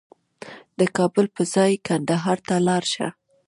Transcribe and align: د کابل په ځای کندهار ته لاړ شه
د 0.79 0.81
کابل 0.97 1.25
په 1.35 1.43
ځای 1.53 1.71
کندهار 1.87 2.37
ته 2.47 2.55
لاړ 2.67 2.83
شه 2.93 3.07